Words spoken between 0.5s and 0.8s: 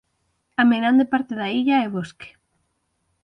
A